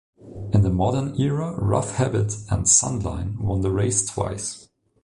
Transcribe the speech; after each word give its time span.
In 0.51 0.63
the 0.63 0.71
modern 0.71 1.13
era 1.21 1.53
Rough 1.61 1.97
Habit 1.97 2.33
and 2.49 2.65
Sunline 2.65 3.37
won 3.39 3.61
the 3.61 3.69
race 3.69 4.03
twice. 4.03 4.67